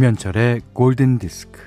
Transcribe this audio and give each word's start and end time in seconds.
김현철의 0.00 0.62
골든 0.72 1.18
디스크. 1.18 1.60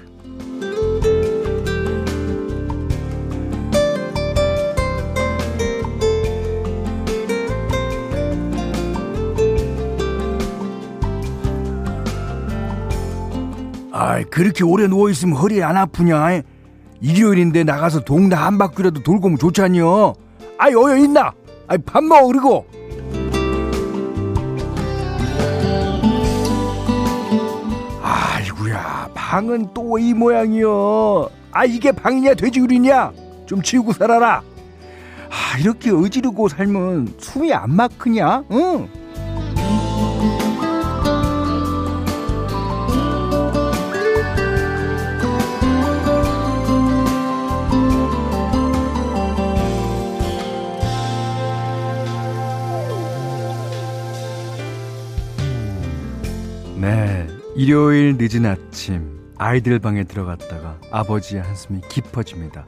아, 13.91 14.23
그렇게 14.31 14.63
오래 14.63 14.87
누워 14.87 15.11
있으면 15.11 15.37
허리 15.37 15.61
안 15.61 15.77
아프냐? 15.77 16.41
일요일인데 17.01 17.63
나가서 17.63 17.99
동네 17.99 18.35
한 18.35 18.57
바퀴라도 18.57 19.03
돌고 19.03 19.27
오면 19.27 19.37
좋잖여. 19.37 20.15
아이 20.57 20.73
어여 20.73 20.97
있나? 20.97 21.33
아이 21.67 21.77
밥 21.77 22.03
먹어 22.03 22.25
그리고. 22.25 22.65
방은 29.33 29.73
또 29.73 29.97
이 29.97 30.13
모양이여. 30.13 31.27
아 31.51 31.65
이게 31.65 31.91
방이냐 31.91 32.35
돼지우리냐? 32.35 33.11
좀 33.47 33.63
치우고 33.63 33.93
살아라. 33.93 34.43
아 34.43 35.57
이렇게 35.57 35.89
어지르고 35.89 36.49
살면 36.49 37.15
숨이 37.17 37.51
안 37.51 37.71
막히냐? 37.75 38.43
응. 38.51 38.87
네, 56.79 57.27
일요일 57.55 58.17
늦은 58.19 58.45
아침 58.45 59.12
아이들 59.37 59.79
방에 59.79 60.03
들어갔다가 60.03 60.77
아버지의 60.91 61.41
한숨이 61.41 61.81
깊어집니다. 61.89 62.65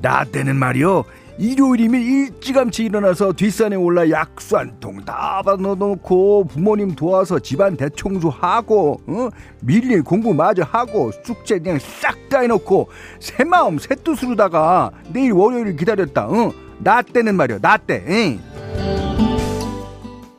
나 0.00 0.24
때는 0.24 0.56
말이요 0.56 1.04
일요일이면 1.38 2.00
일찌감치 2.00 2.84
일어나서 2.84 3.32
뒷산에 3.32 3.76
올라 3.76 4.10
약수 4.10 4.56
한 4.58 4.78
통 4.80 5.04
다 5.04 5.42
받아놓고 5.44 6.44
부모님 6.44 6.94
도와서 6.94 7.38
집안 7.38 7.76
대청소하고 7.76 9.00
어? 9.06 9.28
밀린 9.62 10.02
공부 10.02 10.34
마저 10.34 10.62
하고 10.64 11.10
숙제 11.24 11.58
그냥 11.58 11.78
싹 11.78 12.28
다 12.28 12.40
해놓고 12.40 12.88
새 13.20 13.44
마음 13.44 13.78
새 13.78 13.94
뜻으로다가 13.94 14.90
내일 15.12 15.32
월요일 15.32 15.76
기다렸다 15.76 16.26
어? 16.28 16.52
나 16.78 17.00
때는 17.02 17.34
말이요 17.36 17.58
나때 17.62 18.02
응? 18.08 18.40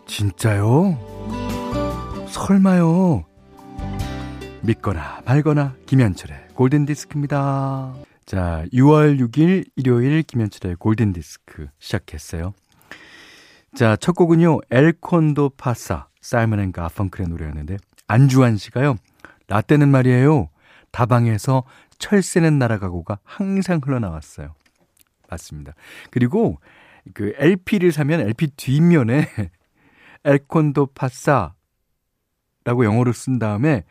진짜요? 0.08 0.98
설마요? 2.28 3.24
믿거나 4.66 5.22
말거나 5.26 5.76
김현철의 5.88 6.48
골든디스크입니다. 6.56 7.96
자, 8.26 8.66
6월 8.72 9.20
6일 9.20 9.66
일요일 9.76 10.24
김현철의 10.24 10.78
골든디스크 10.78 11.68
시작했어요. 11.80 12.54
자, 13.76 13.98
첫 13.98 14.14
곡은요, 14.16 14.60
El 14.72 14.92
Condor 14.92 15.52
Pasa, 15.58 16.08
사이먼 16.22 16.62
앤 16.62 16.72
가펑클의 16.72 17.28
노래였는데, 17.28 17.76
안주환 18.08 18.56
씨가요, 18.56 18.96
라떼는 19.48 19.90
말이에요, 19.90 20.50
다방에서 20.92 21.64
철새는 21.98 22.58
날아가고가 22.58 23.20
항상 23.24 23.82
흘러나왔어요. 23.84 24.56
맞습니다. 25.30 25.74
그리고 26.10 26.60
그 27.14 27.34
LP를 27.38 27.92
사면 27.92 28.22
LP 28.22 28.52
뒷면에 28.56 29.28
엘콘도 30.24 30.88
파사 30.96 31.54
라고 32.64 32.86
영어로 32.86 33.12
쓴 33.12 33.40
다음에 33.40 33.84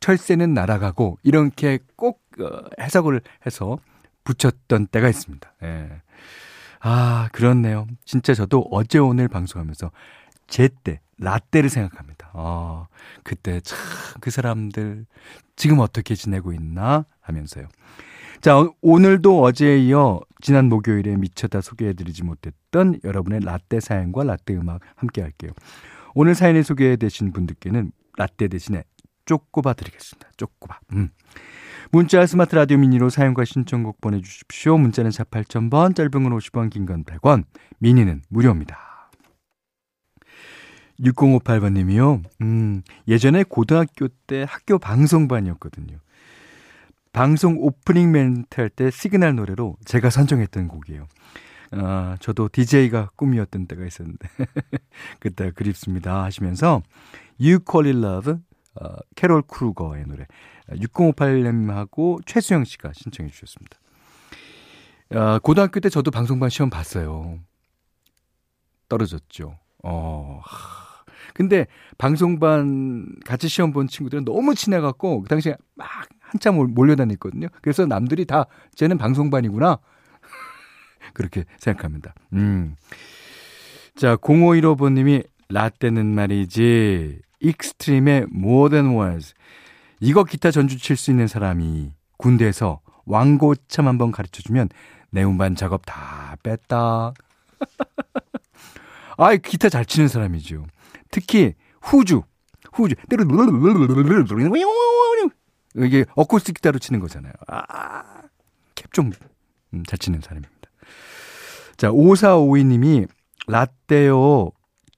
철새는 0.00 0.54
날아가고 0.54 1.18
이렇게 1.22 1.78
꼭 1.96 2.22
어, 2.40 2.62
해석을 2.80 3.20
해서 3.46 3.78
붙였던 4.24 4.88
때가 4.88 5.08
있습니다. 5.08 5.54
예. 5.62 6.02
아, 6.80 7.28
그렇네요. 7.32 7.86
진짜 8.04 8.34
저도 8.34 8.66
어제 8.70 8.98
오늘 8.98 9.28
방송하면서 9.28 9.90
제때, 10.46 11.00
라떼를 11.18 11.70
생각합니다. 11.70 12.30
아, 12.34 12.86
그때 13.24 13.60
참 13.60 13.76
그 14.20 14.30
사람들 14.30 15.06
지금 15.56 15.78
어떻게 15.78 16.14
지내고 16.14 16.52
있나 16.52 17.06
하면서요. 17.20 17.68
자, 18.40 18.68
오늘도 18.82 19.42
어제에 19.42 19.78
이어 19.78 20.20
지난 20.40 20.68
목요일에 20.68 21.16
미쳐다 21.16 21.60
소개해드리지 21.60 22.22
못했던 22.24 22.98
여러분의 23.04 23.40
라떼 23.40 23.80
사연과 23.80 24.24
라떼 24.24 24.54
음악 24.54 24.80
함께 24.94 25.22
할게요. 25.22 25.52
오늘 26.14 26.34
사연에 26.34 26.62
소개되신 26.62 27.32
분들께는 27.32 27.92
라떼 28.16 28.48
대신에 28.48 28.84
쪼꼬바 29.26 29.74
드리겠습니다. 29.74 30.30
쪼꼬바. 30.36 30.80
음. 30.94 31.10
문자 31.92 32.24
스마트 32.26 32.56
라디오 32.56 32.78
미니로 32.78 33.10
사연과 33.10 33.44
신청곡 33.44 34.00
보내주십시오. 34.00 34.76
문자는 34.78 35.10
4 35.12 35.24
8000번, 35.24 35.94
짧은 35.94 36.10
건 36.10 36.36
50원, 36.36 36.70
긴 36.70 36.86
건 36.86 37.04
100원, 37.04 37.44
미니는 37.78 38.22
무료입니다. 38.28 38.78
6058번님이요. 41.00 42.22
음, 42.40 42.82
예전에 43.06 43.44
고등학교 43.44 44.08
때 44.26 44.46
학교 44.48 44.78
방송반이었거든요. 44.78 45.98
방송 47.12 47.58
오프닝 47.58 48.10
멘트 48.12 48.60
할 48.60 48.68
때 48.70 48.90
시그널 48.90 49.36
노래로 49.36 49.76
제가 49.84 50.10
선정했던 50.10 50.68
곡이에요. 50.68 51.06
아, 51.72 52.16
저도 52.20 52.48
DJ가 52.50 53.10
꿈이었던 53.16 53.66
때가 53.66 53.84
있었는데 53.84 54.28
그때 55.20 55.50
그립습니다 55.50 56.24
하시면서 56.24 56.82
You 57.40 57.58
Call 57.68 57.86
It 57.88 57.98
Love 58.06 58.34
어, 58.80 58.96
캐롤 59.14 59.42
크루거의 59.42 60.04
노래 60.06 60.26
6058님하고 60.70 62.20
최수영 62.26 62.64
씨가 62.64 62.92
신청해 62.92 63.30
주셨습니다. 63.30 63.78
어, 65.14 65.38
고등학교 65.38 65.80
때 65.80 65.88
저도 65.88 66.10
방송반 66.10 66.50
시험 66.50 66.70
봤어요. 66.70 67.38
떨어졌죠. 68.88 69.58
어. 69.84 70.40
근데 71.34 71.66
방송반 71.98 73.14
같이 73.24 73.48
시험 73.48 73.72
본 73.72 73.88
친구들은 73.88 74.24
너무 74.24 74.54
친해갖고 74.54 75.22
그 75.22 75.28
당시에 75.28 75.56
막 75.74 75.88
한참 76.20 76.56
몰려다녔거든요. 76.74 77.48
그래서 77.62 77.86
남들이 77.86 78.24
다 78.24 78.46
쟤는 78.74 78.98
방송반이구나. 78.98 79.78
그렇게 81.14 81.44
생각합니다. 81.58 82.14
음. 82.32 82.76
자, 83.94 84.16
0515번님이 84.16 85.26
라떼는 85.48 86.06
말이지 86.06 87.20
익스트림의 87.40 88.26
More 88.34 88.70
Than 88.70 88.96
Words 88.98 89.34
이거 90.00 90.24
기타 90.24 90.50
전주 90.50 90.78
칠 90.78 90.96
수 90.96 91.10
있는 91.10 91.26
사람이 91.26 91.92
군대에서 92.18 92.80
왕고참 93.06 93.86
한번 93.88 94.12
가르쳐 94.12 94.42
주면 94.42 94.68
내 95.10 95.24
음반 95.24 95.54
작업 95.54 95.82
다 95.86 96.36
뺐다. 96.42 97.12
아, 99.18 99.36
기타 99.36 99.68
잘 99.68 99.84
치는 99.86 100.08
사람이죠. 100.08 100.66
특히 101.10 101.54
후주, 101.80 102.22
후주. 102.72 102.94
이게 105.76 106.04
어쿠스틱 106.14 106.56
기타로 106.56 106.78
치는 106.78 107.00
거잖아요. 107.00 107.32
아, 107.46 108.22
캡좀 108.74 109.12
음, 109.74 109.82
잘 109.86 109.98
치는 109.98 110.20
사람입니다. 110.20 110.70
자, 111.76 111.90
5452님이 111.90 113.08
라떼요. 113.46 114.50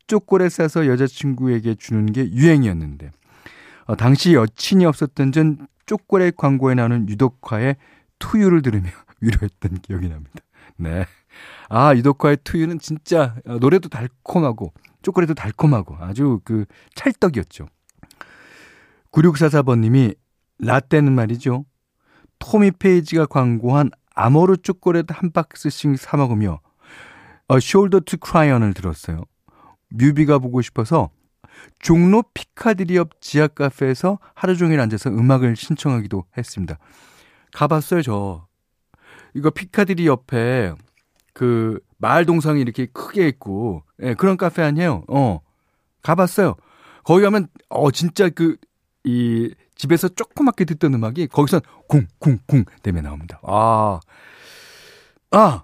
초콜릿 0.08 0.50
싸서 0.50 0.88
여자친구에게 0.88 1.76
주는 1.76 2.06
게 2.06 2.28
유행이었는데 2.32 3.12
어, 3.84 3.96
당시 3.96 4.34
여친이 4.34 4.84
없었던 4.84 5.32
전 5.32 5.68
초콜릿 5.86 6.36
광고에 6.36 6.74
나오는 6.74 7.08
유독화의 7.08 7.76
투유를 8.18 8.62
들으며 8.62 8.90
위로했던 9.20 9.80
기억이 9.82 10.08
납니다. 10.08 10.40
네. 10.76 11.06
아, 11.68 11.94
유독화의 11.94 12.38
투유는 12.44 12.80
진짜 12.80 13.36
어, 13.46 13.58
노래도 13.58 13.88
달콤하고 13.88 14.72
초콜릿도 15.02 15.34
달콤하고 15.34 15.96
아주 16.00 16.40
그 16.44 16.64
찰떡이었죠. 16.94 17.66
9644번님이 19.12 20.16
라떼는 20.58 21.12
말이죠. 21.12 21.64
토미 22.38 22.72
페이지가 22.72 23.26
광고한 23.26 23.90
아모르 24.14 24.56
초콜릿 24.58 25.06
한 25.10 25.32
박스씩 25.32 25.98
사 25.98 26.16
먹으며 26.16 26.60
어, 27.48 27.56
Shoulder 27.56 28.04
to 28.04 28.18
Cry 28.22 28.50
On을 28.50 28.74
들었어요. 28.74 29.22
뮤비가 29.88 30.38
보고 30.38 30.62
싶어서 30.62 31.10
종로 31.78 32.22
피카디리 32.34 32.96
옆 32.96 33.20
지하 33.20 33.48
카페에서 33.48 34.18
하루 34.34 34.56
종일 34.56 34.80
앉아서 34.80 35.10
음악을 35.10 35.56
신청하기도 35.56 36.24
했습니다. 36.36 36.78
가봤어요, 37.52 38.02
저. 38.02 38.46
이거 39.34 39.50
피카디리 39.50 40.06
옆에 40.06 40.72
그 41.32 41.80
말 41.98 42.26
동상이 42.26 42.60
이렇게 42.60 42.86
크게 42.86 43.28
있고, 43.28 43.82
예, 44.02 44.14
그런 44.14 44.36
카페 44.36 44.62
아니에요? 44.62 45.04
어. 45.08 45.40
가봤어요. 46.02 46.56
거기 47.04 47.22
가면, 47.22 47.48
어, 47.68 47.90
진짜 47.90 48.28
그, 48.28 48.56
이, 49.04 49.54
집에서 49.74 50.08
조그맣게 50.08 50.64
듣던 50.64 50.94
음악이 50.94 51.28
거기선 51.28 51.60
쿵, 51.88 52.06
쿵, 52.18 52.38
쿵 52.46 52.64
되면 52.82 53.04
나옵니다. 53.04 53.40
아. 53.44 54.00
아! 55.30 55.62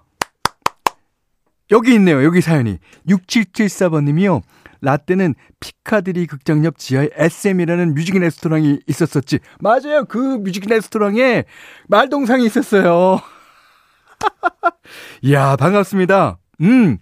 여기 1.71 1.93
있네요. 1.95 2.23
여기 2.23 2.41
사연이. 2.41 2.77
6774번님이요. 3.07 4.41
라떼는 4.81 5.33
피카드리 5.59 6.27
극장 6.27 6.63
옆 6.63 6.77
지하에 6.77 7.09
SM이라는 7.13 7.95
뮤직 7.95 8.17
레스토랑이 8.19 8.81
있었었지. 8.87 9.39
맞아요. 9.59 10.05
그 10.05 10.17
뮤직 10.37 10.67
레스토랑에 10.69 11.45
말동상이 11.87 12.45
있었어요. 12.45 13.19
이야, 15.23 15.55
반갑습니다. 15.55 16.37
음. 16.61 16.99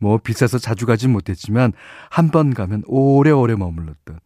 뭐 0.00 0.16
비싸서 0.18 0.58
자주 0.58 0.86
가진 0.86 1.10
못했지만 1.12 1.72
한 2.08 2.30
번 2.30 2.54
가면 2.54 2.84
오래오래 2.86 3.56
머물렀던 3.56 4.20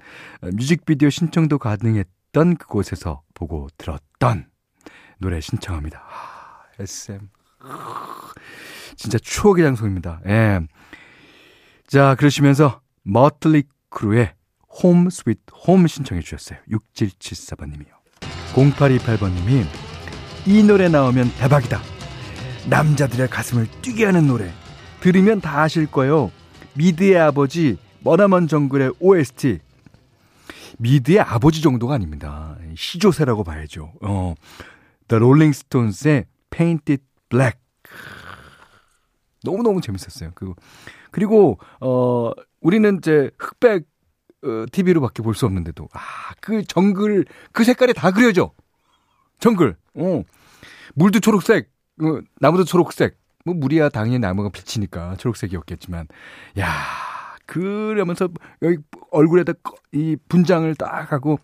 뮤직비디오 0.52 1.08
신청도 1.08 1.58
가능했던 1.58 2.56
그곳에서 2.56 3.22
보고 3.32 3.68
들었던 3.78 4.46
노래 5.18 5.40
신청합니다. 5.40 5.98
아, 6.04 6.62
SM. 6.78 7.28
진짜 9.02 9.18
추억의 9.18 9.64
장소입니다. 9.64 10.20
예. 10.28 10.60
자, 11.88 12.14
그러시면서 12.14 12.80
머틀리 13.02 13.64
크루의 13.90 14.32
Home 14.80 15.10
Sweet 15.10 15.40
홈 15.66 15.88
신청해 15.88 16.22
주셨어요. 16.22 16.60
6774번님이요. 16.70 17.88
0828번님이 18.54 19.66
이 20.46 20.62
노래 20.62 20.88
나오면 20.88 21.32
대박이다. 21.34 21.80
남자들의 22.70 23.28
가슴을 23.28 23.66
뛰게 23.82 24.04
하는 24.04 24.28
노래. 24.28 24.52
들으면 25.00 25.40
다 25.40 25.62
아실 25.62 25.86
거예요. 25.86 26.30
미드의 26.74 27.18
아버지 27.18 27.78
머나먼 28.04 28.46
정글의 28.46 28.92
OST. 29.00 29.58
미드의 30.78 31.18
아버지 31.18 31.60
정도가 31.60 31.94
아닙니다. 31.94 32.56
시조세라고 32.76 33.42
봐야죠. 33.42 33.94
어. 34.00 34.34
The 35.08 35.18
Rolling 35.18 35.56
Stones의 35.56 36.26
Painted 36.50 37.02
Black. 37.28 37.58
너무너무 39.44 39.80
재밌었어요. 39.80 40.32
그 40.34 40.54
그리고 41.10 41.58
어 41.80 42.32
우리는 42.60 42.96
이제 42.98 43.30
흑백 43.38 43.86
어, 44.44 44.64
TV로밖에 44.72 45.22
볼 45.22 45.34
수 45.34 45.46
없는데도 45.46 45.88
아, 45.92 46.00
그 46.40 46.64
정글 46.64 47.24
그 47.52 47.64
색깔이 47.64 47.94
다 47.94 48.10
그려져. 48.10 48.52
정글. 49.40 49.76
어. 49.94 50.22
물도 50.94 51.20
초록색, 51.20 51.70
어, 52.02 52.20
나무도 52.40 52.64
초록색. 52.64 53.18
뭐 53.44 53.54
물이야 53.54 53.88
당연히 53.88 54.20
나무가 54.20 54.50
비치니까 54.50 55.16
초록색이었겠지만 55.16 56.06
야, 56.60 56.68
그러면서 57.46 58.28
여기 58.62 58.76
얼굴에다 59.10 59.54
이 59.92 60.16
분장을 60.28 60.72
딱 60.76 61.10
하고 61.10 61.40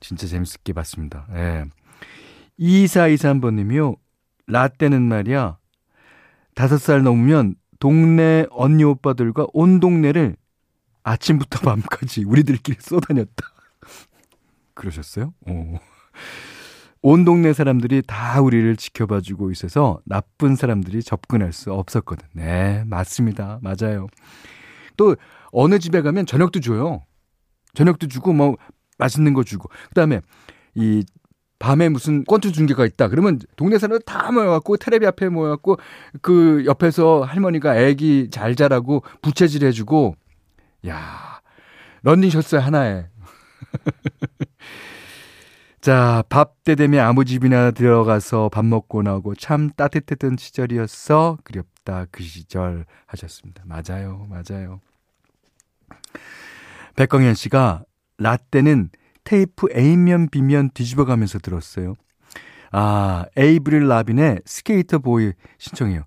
진짜 0.00 0.26
재밌게 0.26 0.74
봤습니다. 0.74 1.26
예. 1.34 1.64
2423번님이요. 2.60 3.96
라떼는 4.46 5.02
말이야. 5.02 5.58
다섯 6.56 6.78
살 6.78 7.02
넘으면 7.02 7.54
동네 7.78 8.46
언니 8.50 8.82
오빠들과 8.82 9.46
온 9.52 9.78
동네를 9.78 10.36
아침부터 11.02 11.60
밤까지 11.70 12.24
우리들끼리 12.24 12.78
쏘다녔다. 12.80 13.46
그러셨어요? 14.72 15.34
오. 15.46 15.78
온 17.02 17.26
동네 17.26 17.52
사람들이 17.52 18.02
다 18.06 18.40
우리를 18.40 18.74
지켜봐주고 18.74 19.50
있어서 19.50 20.00
나쁜 20.06 20.56
사람들이 20.56 21.02
접근할 21.02 21.52
수 21.52 21.74
없었거든. 21.74 22.26
네, 22.32 22.84
맞습니다. 22.86 23.60
맞아요. 23.60 24.06
또 24.96 25.14
어느 25.52 25.78
집에 25.78 26.00
가면 26.00 26.24
저녁도 26.24 26.60
줘요. 26.60 27.04
저녁도 27.74 28.08
주고 28.08 28.32
뭐 28.32 28.56
맛있는 28.96 29.34
거 29.34 29.44
주고. 29.44 29.68
그다음에 29.90 30.22
이 30.74 31.04
밤에 31.58 31.88
무슨 31.88 32.24
권투 32.24 32.52
중계가 32.52 32.84
있다. 32.86 33.08
그러면 33.08 33.38
동네 33.56 33.78
사람들 33.78 34.02
다 34.04 34.30
모여갖고 34.30 34.76
테레비 34.76 35.06
앞에 35.06 35.28
모여갖고 35.28 35.78
그 36.22 36.64
옆에서 36.66 37.22
할머니가 37.22 37.76
애기 37.76 38.28
잘 38.30 38.54
자라고 38.54 39.02
부채질 39.22 39.64
해주고 39.64 40.16
야 40.88 41.40
런닝 42.02 42.30
셔츠 42.30 42.56
하나에 42.56 43.06
자, 45.80 46.24
밥 46.28 46.56
때 46.64 46.74
되면 46.74 47.06
아무 47.06 47.24
집이나 47.24 47.70
들어가서 47.70 48.48
밥 48.48 48.64
먹고 48.64 49.02
나오고 49.02 49.36
참 49.36 49.70
따뜻했던 49.70 50.36
시절이었어. 50.36 51.38
그립다 51.44 52.06
그 52.10 52.24
시절 52.24 52.86
하셨습니다. 53.06 53.62
맞아요. 53.64 54.26
맞아요. 54.28 54.80
백광현 56.96 57.34
씨가 57.34 57.84
라떼는 58.18 58.90
테이프 59.26 59.66
A면 59.76 60.28
B면 60.28 60.70
뒤집어 60.72 61.04
가면서 61.04 61.38
들었어요. 61.40 61.94
아, 62.70 63.26
에이브릴 63.36 63.88
라빈의 63.88 64.40
Sk8er 64.46 64.98
Boi 65.00 65.32
신청해요. 65.58 66.04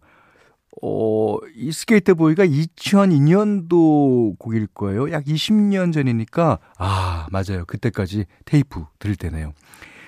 어, 0.82 1.38
이 1.54 1.72
Sk8er 1.74 2.14
Boi가 2.14 2.46
2002년도 2.46 4.40
곡일 4.40 4.68
거예요. 4.68 5.12
약 5.12 5.26
20년 5.26 5.92
전이니까, 5.92 6.60
아, 6.78 7.28
맞아요. 7.30 7.66
그때까지 7.66 8.26
테이프 8.46 8.86
들을 9.00 9.18
때네요. 9.18 9.52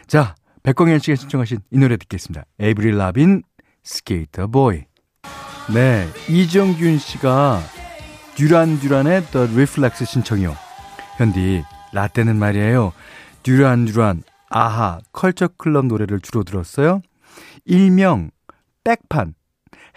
자, 0.07 0.35
백광현 0.63 0.99
씨가 0.99 1.15
신청하신 1.15 1.59
이 1.69 1.77
노래 1.77 1.97
듣겠습니다. 1.97 2.45
에이브릴 2.59 2.97
라빈, 2.97 3.43
Sk8er 3.83 4.47
Boi. 4.47 4.83
네, 5.73 6.07
이정균 6.29 6.97
씨가 6.97 7.59
듀란 8.35 8.79
듀란의 8.79 9.23
The 9.25 9.47
Reflex 9.51 10.05
신청이요. 10.05 10.55
현디, 11.17 11.63
라떼는 11.93 12.37
말이에요. 12.37 12.93
듀란 13.43 13.85
듀란, 13.85 14.23
아하, 14.49 14.99
컬처 15.11 15.49
클럽 15.57 15.85
노래를 15.85 16.19
주로 16.19 16.43
들었어요. 16.43 17.01
일명, 17.65 18.31
백판, 18.83 19.33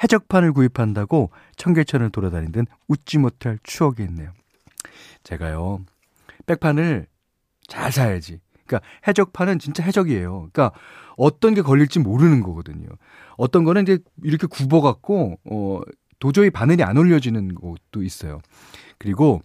해적판을 0.02 0.52
구입한다고 0.52 1.31
청계천을 1.56 2.11
돌아다니던 2.11 2.67
웃지 2.88 3.19
못할 3.19 3.58
추억이 3.62 4.02
있네요. 4.02 4.32
제가요, 5.23 5.85
백판을 6.46 7.06
잘 7.67 7.93
사야지. 7.93 8.40
그러니까 8.67 8.88
해적판은 9.06 9.58
진짜 9.58 9.82
해적이에요. 9.82 10.49
그러니까 10.52 10.73
어떤 11.17 11.55
게 11.55 11.62
걸릴지 11.62 12.00
모르는 12.00 12.43
거거든요. 12.43 12.88
어떤 13.37 13.64
거는 13.64 13.82
이제 13.82 13.99
이렇게 14.23 14.47
굽어갖고, 14.47 15.38
어, 15.44 15.81
도저히 16.19 16.50
바늘이 16.50 16.82
안 16.82 16.97
올려지는 16.97 17.55
것도 17.55 18.02
있어요. 18.02 18.40
그리고 18.99 19.43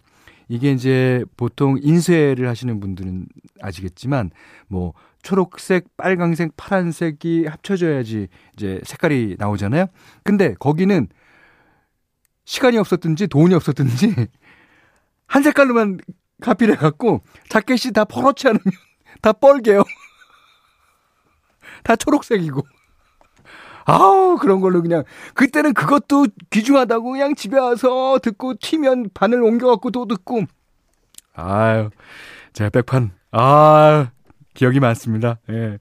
이게 0.50 0.72
이제 0.72 1.24
보통 1.36 1.78
인쇄를 1.80 2.48
하시는 2.48 2.80
분들은 2.80 3.28
아시겠지만 3.62 4.32
뭐 4.66 4.94
초록색, 5.22 5.96
빨강색, 5.96 6.56
파란색이 6.56 7.46
합쳐져야지 7.46 8.26
이제 8.54 8.80
색깔이 8.82 9.36
나오잖아요. 9.38 9.86
근데 10.24 10.54
거기는 10.58 11.06
시간이 12.46 12.78
없었든지 12.78 13.28
돈이 13.28 13.54
없었든지 13.54 14.12
한 15.28 15.42
색깔로만 15.44 16.00
가필해 16.42 16.74
갖고 16.74 17.22
자켓이 17.48 17.92
다 17.94 18.04
퍼렇지 18.04 18.48
않으면 18.48 18.64
다 19.22 19.32
뻘개요. 19.32 19.84
다 21.84 21.94
초록색이고. 21.94 22.60
아우 23.90 24.36
그런 24.38 24.60
걸로 24.60 24.82
그냥 24.82 25.02
그때는 25.34 25.74
그것도 25.74 26.26
귀중하다고 26.50 27.10
그냥 27.10 27.34
집에 27.34 27.58
와서 27.58 28.20
듣고 28.22 28.54
튀면 28.54 29.10
바늘 29.12 29.42
옮겨갖고 29.42 29.90
또 29.90 30.06
듣고 30.06 30.44
아유 31.34 31.90
제가 32.52 32.70
백판 32.70 33.10
아 33.32 34.10
기억이 34.54 34.78
많습니다. 34.78 35.38
예. 35.50 35.78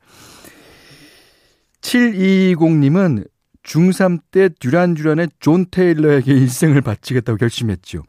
7220님은 1.82 3.28
중3 3.64 4.22
때 4.32 4.50
듀란 4.60 4.96
듀란의 4.96 5.30
존 5.40 5.66
테일러에게 5.70 6.34
일생을 6.34 6.82
바치겠다고 6.82 7.38
결심했죠. 7.38 8.04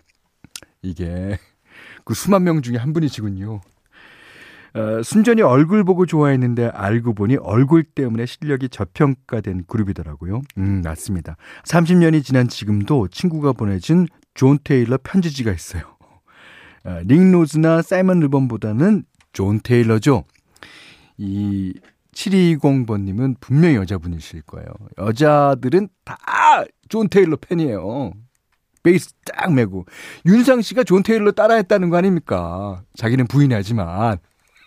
이게 0.82 1.38
그 2.04 2.14
수만 2.14 2.44
명 2.44 2.62
중에 2.62 2.76
한 2.76 2.92
분이시군요. 2.94 3.60
어, 4.74 5.02
순전히 5.02 5.42
얼굴 5.42 5.84
보고 5.84 6.06
좋아했는데 6.06 6.68
알고 6.68 7.14
보니 7.14 7.36
얼굴 7.36 7.82
때문에 7.82 8.26
실력이 8.26 8.68
저평가된 8.68 9.64
그룹이더라고요. 9.66 10.42
음, 10.58 10.82
맞습니다. 10.84 11.36
30년이 11.64 12.24
지난 12.24 12.48
지금도 12.48 13.08
친구가 13.08 13.52
보내준 13.52 14.06
존 14.34 14.58
테일러 14.62 14.98
편지지가 15.02 15.52
있어요. 15.52 15.82
어, 16.84 17.00
닉 17.04 17.32
로즈나 17.32 17.82
사이먼 17.82 18.20
르번보다는 18.20 19.04
존 19.32 19.60
테일러죠. 19.60 20.24
이 21.18 21.74
720번님은 22.12 23.36
분명히 23.40 23.76
여자분이실 23.76 24.42
거예요. 24.42 24.66
여자들은 24.98 25.88
다 26.04 26.16
존 26.90 27.08
테일러 27.08 27.36
팬이에요. 27.36 28.12
베이스 28.82 29.12
딱 29.24 29.52
메고. 29.54 29.86
윤상 30.26 30.60
씨가 30.60 30.82
존 30.84 31.02
테일러 31.02 31.30
따라했다는 31.32 31.88
거 31.88 31.96
아닙니까? 31.96 32.82
자기는 32.96 33.26
부인이 33.28 33.54
하지만. 33.54 34.18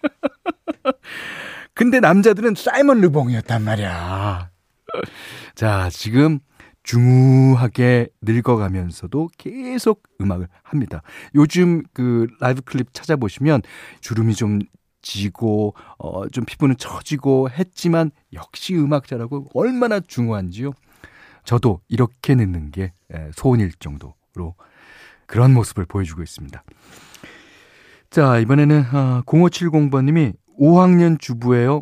근데 1.73 1.99
남자들은 1.99 2.55
사이먼 2.55 3.01
르봉이었단 3.01 3.63
말이야. 3.63 4.49
자, 5.55 5.89
지금 5.91 6.39
중후하게 6.83 8.09
늙어가면서도 8.21 9.29
계속 9.37 10.03
음악을 10.21 10.47
합니다. 10.63 11.01
요즘 11.33 11.81
그 11.93 12.27
라이브 12.39 12.61
클립 12.61 12.93
찾아보시면 12.93 13.61
주름이 14.01 14.35
좀 14.35 14.59
지고 15.01 15.73
어 15.97 16.27
좀 16.29 16.45
피부는 16.45 16.77
처지고 16.77 17.49
했지만 17.49 18.11
역시 18.33 18.75
음악자라고 18.75 19.49
얼마나 19.53 19.99
중요한지요. 19.99 20.71
저도 21.45 21.81
이렇게 21.89 22.35
늦는 22.35 22.71
게 22.71 22.93
소원일 23.33 23.71
정도로 23.79 24.55
그런 25.25 25.53
모습을 25.53 25.85
보여주고 25.85 26.21
있습니다. 26.21 26.63
자, 28.13 28.37
이번에는 28.37 28.83
0570번님이 29.25 30.35
어, 30.35 30.55
5학년 30.59 31.19
주부예요. 31.19 31.81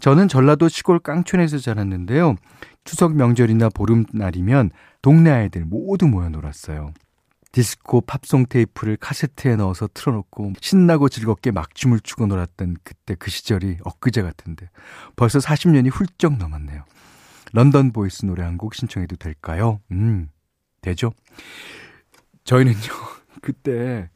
저는 0.00 0.26
전라도 0.26 0.70
시골 0.70 0.98
깡촌에서 1.00 1.58
자랐는데요. 1.58 2.36
추석 2.84 3.14
명절이나 3.14 3.68
보름날이면 3.68 4.70
동네 5.02 5.30
아이들 5.30 5.66
모두 5.66 6.06
모여 6.08 6.30
놀았어요. 6.30 6.94
디스코 7.52 8.00
팝송 8.00 8.46
테이프를 8.48 8.96
카세트에 8.96 9.56
넣어서 9.56 9.86
틀어놓고 9.92 10.54
신나고 10.62 11.10
즐겁게 11.10 11.50
막춤을 11.50 12.00
추고 12.00 12.26
놀았던 12.26 12.78
그때 12.82 13.14
그 13.14 13.30
시절이 13.30 13.80
엊그제 13.84 14.22
같은데 14.22 14.70
벌써 15.14 15.40
40년이 15.40 15.90
훌쩍 15.92 16.38
넘었네요. 16.38 16.84
London 17.52 17.92
Boys 17.92 18.24
노래 18.24 18.44
한 18.44 18.56
곡 18.56 18.74
신청해도 18.74 19.16
될까요? 19.16 19.80
음, 19.92 20.30
되죠. 20.80 21.12
저희는요, 22.44 22.78
그때 23.42 24.08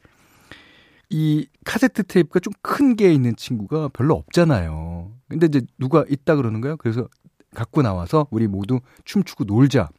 이 1.13 1.47
카세트 1.65 2.03
테이프가 2.03 2.39
좀 2.39 2.53
큰 2.61 2.95
게 2.95 3.11
있는 3.13 3.35
친구가 3.35 3.89
별로 3.89 4.15
없잖아요. 4.15 5.11
근데 5.29 5.45
이제 5.47 5.61
누가 5.79 6.03
있다 6.09 6.35
그러는 6.35 6.61
거예요. 6.61 6.77
그래서 6.77 7.07
갖고 7.53 7.81
나와서 7.81 8.27
우리 8.31 8.47
모두 8.47 8.79
춤추고 9.05 9.43
놀자. 9.45 9.89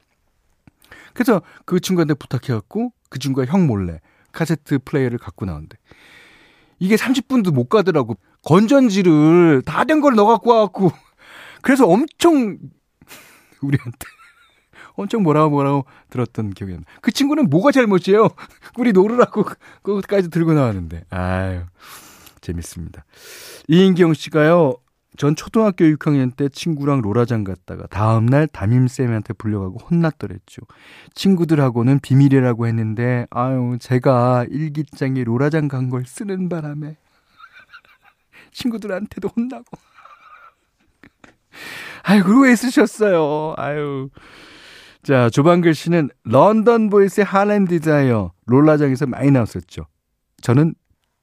그래서 1.13 1.43
그 1.65 1.81
친구한테 1.81 2.15
부탁해갖고 2.15 2.93
그 3.11 3.19
친구가 3.19 3.47
형 3.51 3.67
몰래 3.67 4.01
카세트 4.33 4.81
플레이어를 4.85 5.19
갖고 5.19 5.45
나온대. 5.45 5.77
이게 6.81 6.97
30분도 6.97 7.53
못 7.53 7.69
가더라고. 7.69 8.17
건전지를 8.43 9.63
다 9.65 9.85
된 9.85 10.01
걸 10.01 10.15
넣어갖고 10.17 10.51
와갖고. 10.51 10.91
그래서 11.63 11.87
엄청 11.87 12.59
우리한테 13.63 13.99
엄청 14.95 15.23
뭐라고 15.23 15.51
뭐라고 15.51 15.85
들었던 16.11 16.51
기억이 16.51 16.75
나. 16.75 16.81
그 17.01 17.13
친구는 17.13 17.49
뭐가 17.51 17.73
잘못이에요? 17.73 18.29
우리 18.79 18.93
놀으라고 18.93 19.45
그것까지 19.83 20.31
들고 20.31 20.55
나왔는데. 20.55 21.05
아유, 21.11 21.63
재밌습니다. 22.41 23.05
이인경 23.69 24.15
씨가요, 24.15 24.77
전 25.17 25.37
초등학교 25.37 25.85
6학년 25.85 26.35
때 26.37 26.49
친구랑 26.49 27.01
로라장 27.01 27.45
갔다가 27.45 27.87
다음날 27.87 28.49
담임쌤한테 28.49 29.35
불려가고 29.35 29.79
혼났더랬죠. 29.79 30.63
친구들하고는 31.15 32.01
비밀이라고 32.01 32.67
했는데, 32.67 33.27
아유, 33.31 33.77
제가 33.81 34.47
일기장에 34.51 35.23
로라장 35.25 35.69
간 35.69 35.89
걸 35.91 36.05
쓰는 36.05 36.49
바람에 36.49 36.97
친구들한테도 38.53 39.29
혼나고. 39.37 39.65
아유, 42.03 42.23
그러고 42.25 42.43
왜 42.43 42.57
쓰셨어요? 42.57 43.55
아유. 43.57 44.11
자, 45.05 45.29
조방글 45.29 45.75
씨는 45.75 46.09
London 46.25 46.89
Boys의 46.89 47.27
Harlem 47.27 47.67
Desire 47.67 48.33
롤라장에서 48.47 49.07
많이 49.07 49.31
나왔었죠. 49.31 49.87
저는 50.41 50.75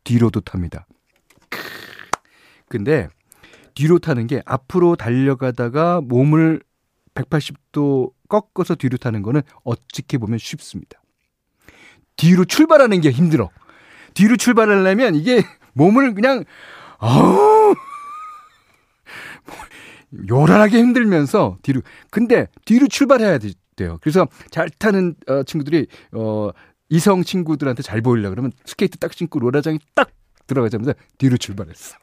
뒤로도 0.03 0.41
탑니다. 0.41 0.85
근데 2.69 3.07
뒤로 3.73 3.97
타는 3.97 4.27
게 4.27 4.43
앞으로 4.45 4.95
달려가다가 4.95 5.99
몸을 6.01 6.61
180도 7.15 8.11
꺾어서 8.29 8.75
뒤로 8.75 8.97
타는 8.97 9.23
거는 9.23 9.41
어떻게 9.63 10.19
보면 10.19 10.37
쉽습니다. 10.37 11.01
뒤로 12.17 12.45
출발하는 12.45 13.01
게 13.01 13.09
힘들어. 13.09 13.49
뒤로 14.13 14.37
출발하려면 14.37 15.15
이게 15.15 15.41
몸을 15.73 16.13
그냥 16.13 16.43
어우 16.99 17.73
요란하게 20.29 20.77
힘들면서 20.77 21.57
뒤로 21.63 21.81
근데 22.11 22.47
뒤로 22.65 22.87
출발해야 22.87 23.39
돼요. 23.81 23.97
그래서 24.01 24.27
잘 24.49 24.69
타는 24.69 25.15
어, 25.27 25.43
친구들이 25.43 25.87
어 26.13 26.49
이성 26.89 27.23
친구들한테 27.23 27.83
잘 27.83 28.01
보이려 28.01 28.29
그러면 28.29 28.51
스케이트 28.65 28.97
딱 28.97 29.13
신고 29.13 29.39
로라장이 29.39 29.79
딱 29.95 30.09
들어가자마자 30.45 30.93
뒤로 31.17 31.37
출발했어. 31.37 31.95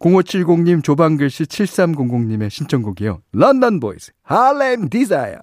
0570님, 0.00 0.84
조방글 0.84 1.30
씨 1.30 1.44
7300님의 1.44 2.50
신청곡이요. 2.50 3.22
London 3.32 3.80
Boys, 3.80 4.12
Harlem 4.22 4.88
Desire. 4.88 5.38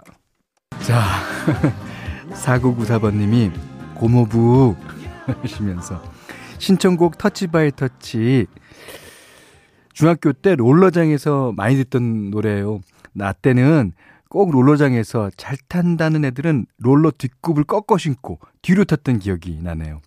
자, 0.81 1.01
4994번님이 2.31 3.51
고모부 3.95 4.75
하시면서 5.25 6.01
신청곡 6.59 7.17
Touch 7.17 7.47
by 7.47 7.71
Touch. 7.71 8.47
중학교 9.93 10.33
때 10.33 10.55
롤러장에서 10.55 11.53
많이 11.55 11.75
듣던 11.77 12.29
노래예요. 12.31 12.81
나 13.13 13.31
때는 13.31 13.93
꼭 14.29 14.51
롤러장에서 14.51 15.29
잘 15.37 15.57
탄다는 15.67 16.25
애들은 16.25 16.65
롤러 16.79 17.11
뒷굽을 17.11 17.65
꺾어 17.65 17.97
신고 17.97 18.39
뒤로 18.63 18.83
탔던 18.83 19.19
기억이 19.19 19.61
나네요. 19.61 20.01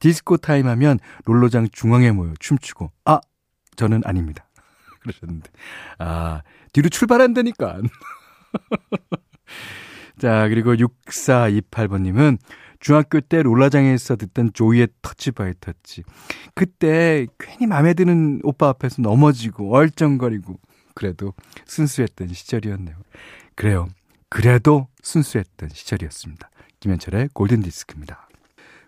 디스코 0.00 0.36
타임 0.38 0.66
하면 0.66 0.98
롤러장 1.24 1.68
중앙에 1.70 2.10
모여 2.10 2.34
춤추고 2.40 2.90
아 3.04 3.20
저는 3.76 4.02
아닙니다. 4.04 4.48
그러셨는데 5.00 5.50
아 5.98 6.42
뒤로 6.72 6.88
출발한다니까. 6.88 7.80
자 10.18 10.48
그리고 10.48 10.74
6428번님은 10.74 12.38
중학교 12.80 13.20
때 13.20 13.42
롤러장에서 13.42 14.16
듣던 14.16 14.52
Joy의 14.52 14.88
Touch 15.02 15.32
by 15.32 15.52
Touch. 15.60 16.02
그때 16.54 17.26
괜히 17.38 17.66
마음에 17.66 17.94
드는 17.94 18.40
오빠 18.44 18.68
앞에서 18.68 19.02
넘어지고 19.02 19.74
얼쩡거리고 19.74 20.58
그래도 20.94 21.34
순수했던 21.66 22.28
시절이었네요. 22.28 22.96
그래요. 23.54 23.88
그래도 24.28 24.88
순수했던 25.02 25.70
시절이었습니다. 25.70 26.50
김현철의 26.80 27.30
골든디스크입니다. 27.32 28.27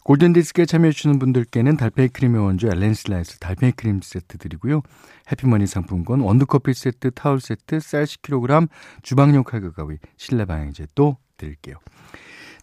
골든디스크에 0.04 0.66
참여해주시는 0.66 1.19
분들께는 1.19 1.76
달팽이 1.76 2.09
크림의 2.09 2.42
원조 2.42 2.69
엘렌슬라이스 2.69 3.38
달팽이 3.38 3.73
크림 3.73 4.00
세트 4.02 4.38
드리고요. 4.38 4.83
해피머니 5.30 5.66
상품권, 5.66 6.21
원두커피 6.21 6.75
세트, 6.75 7.12
타월 7.12 7.40
세트, 7.40 7.80
쌀 7.80 8.04
10kg, 8.04 8.69
주방용 9.02 9.45
칼과 9.45 9.71
가위, 9.73 9.97
실내 10.16 10.45
방향제 10.45 10.88
또 10.95 11.19
드릴게요. 11.37 11.76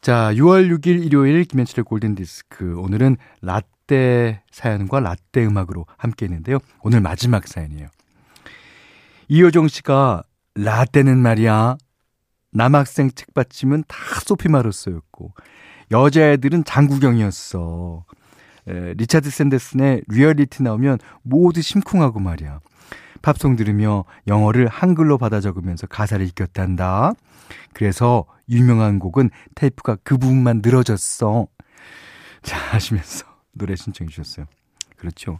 자, 0.02 0.32
6월 0.34 0.70
6일 0.78 1.06
일요일 1.06 1.44
김현철의 1.44 1.84
골든디스크. 1.84 2.78
오늘은 2.78 3.18
라떼 3.42 4.42
사연과 4.52 5.00
라떼 5.00 5.46
음악으로 5.46 5.86
함께 5.98 6.26
했는데요. 6.26 6.60
오늘 6.82 7.02
마지막 7.02 7.48
사연이에요. 7.48 7.88
이효정 9.28 9.68
씨가 9.68 10.24
라떼는 10.56 11.18
말이야. 11.18 11.78
남학생 12.52 13.12
책받침은 13.12 13.84
다 13.88 13.98
소피 14.24 14.50
마르소였고 14.50 15.34
여자애들은 15.92 16.64
장국영이었어. 16.64 18.04
에, 18.68 18.94
리차드 18.94 19.30
샌더슨의 19.30 20.04
리얼리티 20.08 20.64
나오면 20.64 21.00
모두 21.24 21.62
심쿵하고 21.62 22.20
말이야. 22.20 22.60
팝송 23.22 23.56
들으며 23.56 24.06
영어를 24.28 24.68
한글로 24.68 25.18
받아 25.18 25.42
적으면서 25.42 25.88
가사를 25.88 26.26
익혔단다. 26.28 27.14
그래서 27.74 28.26
유명한 28.50 29.00
곡은 29.00 29.30
테이프가 29.56 29.98
그 30.04 30.18
부분만 30.18 30.62
늘어졌어. 30.64 31.48
자, 32.42 32.58
하시면서 32.58 33.26
노래 33.54 33.76
신청해 33.76 34.10
주셨어요. 34.10 34.46
그렇죠. 34.98 35.40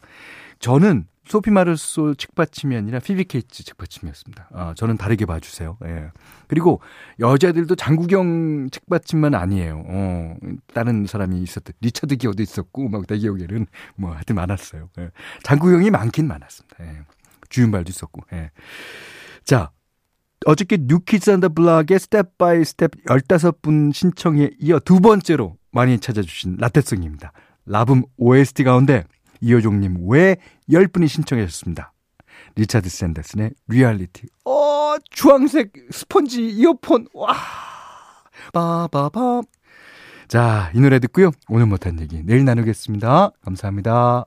저는 0.60 1.08
소피 1.28 1.52
마르소 1.52 2.16
책받침이 2.16 2.76
아니라 2.76 3.00
피비 3.00 3.26
케이츠 3.26 3.64
책받침이었습니다. 3.66 4.50
아, 4.54 4.74
저는 4.78 4.98
다르게 4.98 5.26
봐주세요. 5.26 5.78
예. 5.86 6.12
그리고 6.48 6.82
여자들도 7.20 7.76
장국영 7.76 8.70
책받침만 8.70 9.36
아니에요. 9.36 9.84
어, 9.88 10.38
다른 10.74 11.06
사람이 11.06 11.42
있었던 11.42 11.74
리처드 11.82 12.16
기어도 12.18 12.42
있었고 12.44 12.90
막 12.90 13.08
내 13.08 13.18
기억에는 13.18 13.68
뭐 13.96 14.14
하여튼 14.14 14.36
많았어요. 14.36 14.90
예. 15.00 15.12
장국영이 15.44 15.90
많긴 15.92 16.28
많았습니다. 16.28 16.76
예. 16.82 17.02
주윤발도 17.50 17.90
있었고. 17.90 18.22
예. 18.34 18.52
자, 19.46 19.72
어저께 20.46 20.78
New 20.82 21.02
Kids 21.02 21.30
on 21.32 21.39
the 21.39 21.50
Block의 21.50 22.00
Step 22.00 22.38
by 22.38 22.64
Step 22.64 22.92
15분 23.06 23.94
신청에 23.94 24.52
이어 24.60 24.80
두 24.80 25.00
번째로 25.00 25.58
많이 25.72 26.00
찾아주신 26.00 26.58
라떼송입니다. 26.60 27.32
La 27.66 27.79
Boum 27.79 28.04
OST 28.18 28.64
가운데 28.64 29.04
이효정님 29.42 30.10
외 30.10 30.38
10분이 30.70 31.08
신청하셨습니다. 31.08 31.94
리차드 32.56 32.90
샌더슨의 32.90 33.52
리얼리티. 33.68 34.28
어, 34.46 34.96
주황색 35.10 35.74
스펀지 35.92 36.48
이어폰. 36.50 37.08
와. 37.14 37.36
빠바밤. 38.54 39.44
자, 40.28 40.72
이 40.74 40.80
노래 40.80 41.00
듣고요. 41.00 41.32
오늘 41.48 41.66
못한 41.66 42.00
얘기 42.00 42.22
내일 42.24 42.44
나누겠습니다. 42.46 43.32
감사합니다. 43.44 44.26